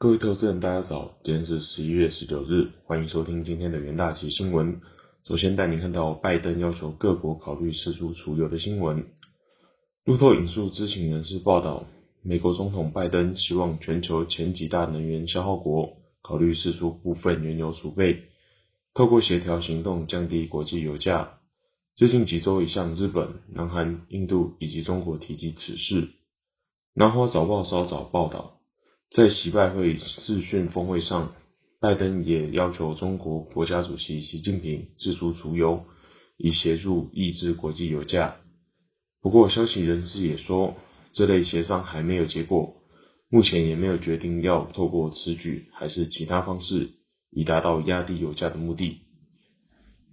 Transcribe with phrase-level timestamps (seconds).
[0.00, 4.80] 各位投资人，大家早，今天是十一月十九日，欢迎收听今天的元大旗新闻。
[5.24, 9.06] 首先带您看到拜登要求各国考虑释出储油的新闻。
[10.04, 11.86] 路透引述知情人士报道，
[12.22, 18.22] 美国总统拜登希望全球前几大能源消耗国考虑释出部分原油储备，
[18.94, 21.40] 透过协调行动降低国际油价。
[21.96, 26.10] 最近几周已向日本、南韩、印度以及中国提及此事。
[26.94, 28.57] 南华早报稍早报道。
[29.10, 31.32] 在习拜会视讯峰会上，
[31.80, 35.86] 拜登也要求中国国家主席习近平释出储油，
[36.36, 38.36] 以协助抑制国际油价。
[39.22, 40.74] 不过，消息人士也说，
[41.14, 42.74] 这类协商还没有结果，
[43.30, 46.90] 目前也没有决定要透过此举还是其他方式，
[47.30, 48.98] 以达到压低油价的目的。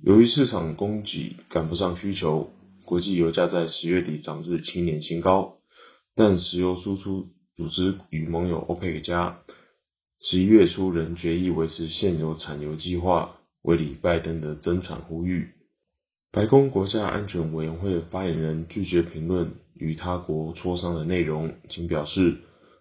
[0.02, 2.50] 由于市场供给赶不上需求，
[2.86, 5.58] 国际油价在十月底涨至七年新高，
[6.16, 7.28] 但石油输出。
[7.56, 9.40] 组织与盟友欧佩克加
[10.20, 15.52] 十一月初仍决议维持现有产油计划，为礼拜登的增产呼吁。
[16.34, 22.40] 白宫国家安全委员会发言人拒绝评论与他国磋商的内容，仅表示，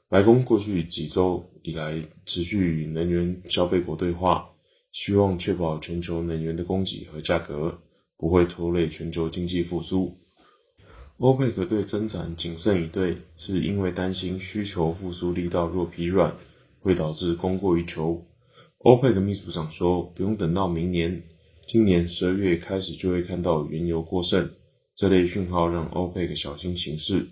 [0.08, 4.50] 白宫过去几周以来持续与能源消费国对话，
[4.90, 7.78] 希望确保全球能源的供给和价格
[8.18, 10.18] 不会拖累全球经济复苏。
[11.18, 16.34] 欧佩克对增产谨慎以对，是因为担心需求复苏力道若疲软，
[16.80, 18.26] 会导致供过于求。
[18.78, 21.22] 欧佩克秘书长说，不用等到明年，
[21.68, 24.50] 今年十二月开始就会看到原油过剩。
[24.96, 27.28] 这类讯号让欧佩克小心行事。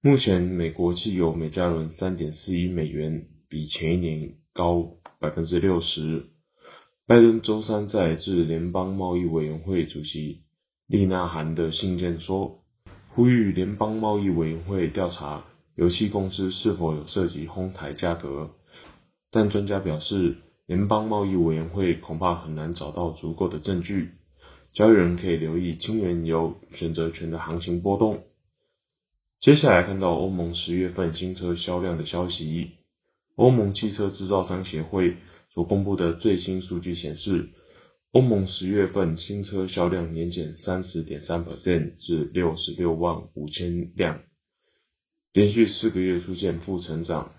[0.00, 6.24] 目前，美国汽油每加仑三点四一美元，比前一年高百分之六十。
[7.06, 10.40] 拜登周三在致联邦贸易委员会主席
[10.86, 12.59] 利纳罕的信件说。
[13.12, 15.44] 呼吁联邦贸易委员会调查
[15.74, 18.50] 油气公司是否有涉及哄抬价格，
[19.32, 24.12] 但专家表示，联邦贸易委员会恐怕很难找到足够的证据。
[24.72, 28.22] 交易人可以留意轻原油选择权的行情波动。
[29.40, 32.70] 接下来看到欧盟十月份新车销量的消息，
[33.34, 35.16] 欧盟汽车制造商协会
[35.52, 37.48] 所公布的最新数据显示。
[38.12, 44.22] 欧盟十月份新车销量年减三十点三 percent 至六十六万五千辆，
[45.32, 47.30] 连续四个月出现负成长。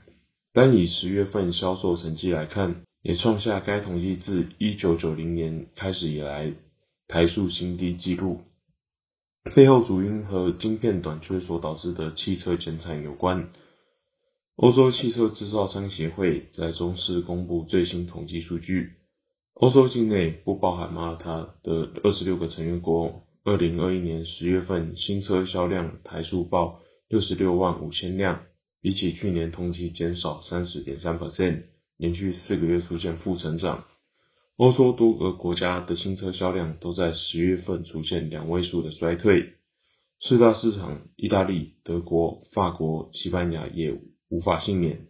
[0.54, 6.54] 单以十月份销售成绩来看，也创下该统计自一九九零年开始以来
[7.10, 8.40] 台数新低纪录。
[9.54, 13.50] 背后主因和晶片短缺所导致的汽车减产有关。
[14.56, 18.94] 欧洲汽车制造商协会在中市公布最新统计数据。
[19.54, 28.44] 欧洲境内不包含马耳他的二十六个成员国，二零二一年十月份新车销量台数报六十六万五千辆，
[28.82, 31.64] 比起去年同期减少三十点三 percent，
[31.98, 33.84] 连续四个月出现负成长。
[34.58, 39.54] 欧洲多个国家的新车销量都在十月份出现两位数的衰退，
[40.22, 45.08] 四大市场意大利、德国、法国、西班牙也无法幸免，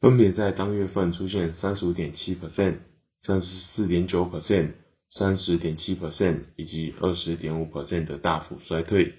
[0.00, 2.78] 分别在当月份出现三十五点七 percent。
[3.22, 4.72] 三十四点九 percent、
[5.10, 9.14] 三十点七 percent 以及二十点五 percent 的大幅衰退。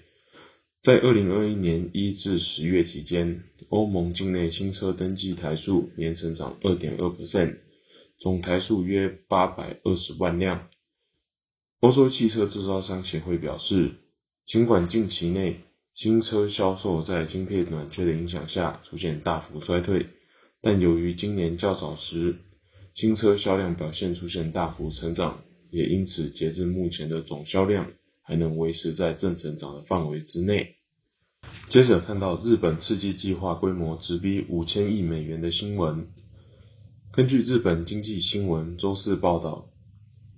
[0.82, 7.58] 在二零二一年一至十月期间，欧盟境内新车登记台数年成长二点二 percent，
[8.20, 10.68] 总台数约八百二十万辆。
[11.80, 13.96] 欧洲汽车制造商协会表示，
[14.46, 15.60] 尽管近期内
[15.94, 20.06] 新车销售在晶片短缺的影响下出现大幅衰退，
[20.62, 22.36] 但由于今年较早时，
[23.00, 27.92] 新车销量表现出现大幅成长，也因此截至目前的总销量
[28.24, 30.74] 还能维持在正成长的范围之内。
[31.70, 36.08] 接着看到日本刺激计划规模直逼五千亿美元的新闻。
[37.12, 39.68] 根据日本经济新闻周四报道，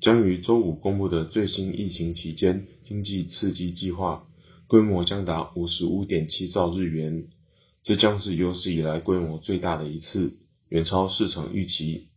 [0.03, 4.27] 将于周五公布的最新疫情期间经济刺激计划
[4.66, 7.28] 规模将达五十五点七兆日元，
[7.84, 10.34] 这将是有史以来规模最大的一次，
[10.69, 12.09] 远超市场预期。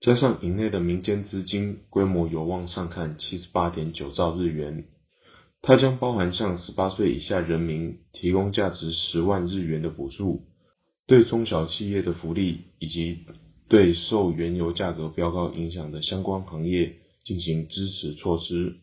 [0.00, 4.84] 加上营内的民间资金规模有望上看七十八点九兆日元，
[5.60, 10.44] 它将包含向十八岁以下人民提供价值十万日元的补助，
[11.08, 13.24] 对中小企业的福利，以及
[13.68, 16.94] 对受原油价格飙高影响的相关行业
[17.24, 18.76] 进行支持措施。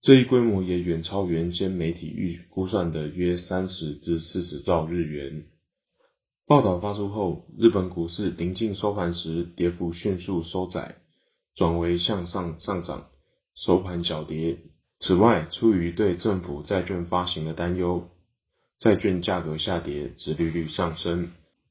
[0.00, 5.44] 这一规模也远超原先媒体预估算的约三十至四十兆日元。
[6.46, 10.96] 报道发出后，日本股市临近收盘时跌幅迅速收窄，
[11.54, 13.06] 转为向上上涨，
[13.54, 14.58] 收盘小跌。
[14.98, 18.08] 此外，出于对政府债券发行的担忧，
[18.78, 21.30] 债券价格下跌，殖利率上升。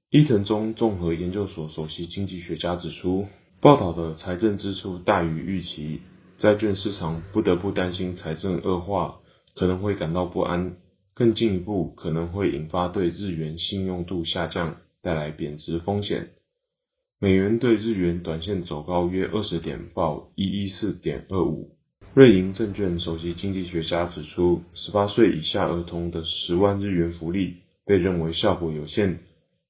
[0.10, 3.28] 伊藤忠综合研究所首席经济学家指出，
[3.62, 6.02] 报道的财政支出大于预期，
[6.38, 9.20] 债券市场不得不担心财政恶化，
[9.56, 10.78] 可能会感到不安，
[11.14, 16.30] 更进一步可能会引发对日元信用度下降，带来贬值风险。
[17.20, 21.76] 美元对日元短线走高约二十点，报一一四点二五。
[22.14, 29.20] 瑞银证券首席经济学家指出，十八岁以下儿童的十万日元福利被认为效果有限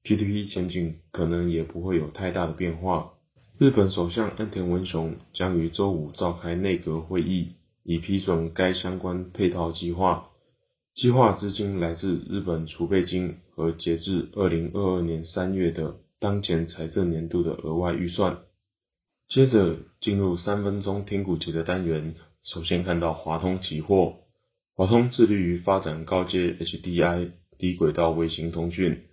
[0.04, 3.14] ，PTP 前景可能也不会有太大的变化。
[3.60, 7.50] 日本首相安田文雄将于周五召开内阁会议，
[7.84, 10.30] 以批准该相关配套计划。
[11.02, 15.96] 计划资金来自日本储备金和截至二零二二年三月的。
[16.20, 18.42] 当前财政年度的额外预算。
[19.28, 22.14] 接着进入三分钟听股节的单元，
[22.44, 24.18] 首先看到华通期货。
[24.76, 29.06] 华通致力于发展高阶 HDI 低轨道卫星通讯、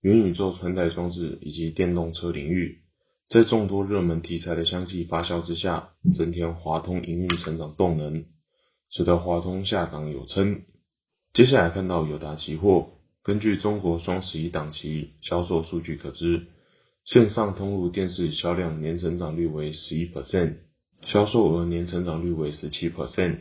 [0.00, 2.80] 元宇宙穿戴装置以及电动车领域，
[3.28, 8.24] 在众多热门题材的相继发酵之下，增添华通营运成长动能，
[8.90, 10.62] 使得华通下档有称。
[11.36, 12.92] 接下来看到友达期货，
[13.22, 16.46] 根据中国双十一档期销售数据可知。
[17.04, 20.54] 线上通路电视销量年成长率为十一 percent，
[21.04, 23.40] 销售额年成长率为十七 percent。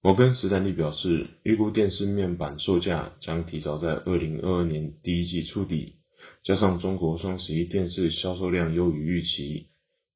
[0.00, 5.96] 摩根士丹利表示，预估电视面板售价将提早在二零二二年第一季触底，
[6.42, 9.66] 加上中国双十一电视销售量优于预期，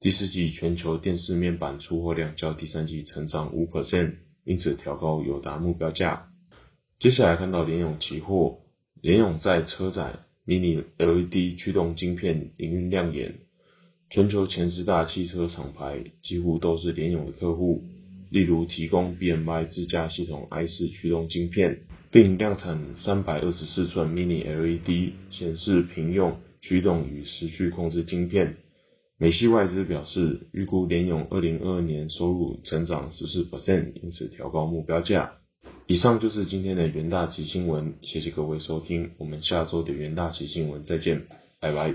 [0.00, 4.14] 第四季全球电视面板出货量较第三季成长五 percent，
[4.46, 6.29] 因此调高友达目标价。
[7.00, 8.58] 接下来看到联咏期货，
[9.00, 10.19] 联咏在车载。
[10.47, 13.37] Mini LED 驱动晶片营运亮眼，
[14.11, 17.85] 全球前十大汽车厂牌几乎都是联咏的客户。
[18.29, 28.56] 例如提供 BMI 自驾系统 i 四驱动晶片，并量产三百二十四寸 Mini LED 显示屏用驱动与时序控制晶片。
[29.17, 35.39] 美系外资表示，预估联咏二零二二年收入成长十四 percent，因此调高目标价。
[35.90, 41.26] 以上就是今天的元大旗新闻，谢谢各位收听，我们下周的元大旗新闻再见，
[41.58, 41.92] 拜拜。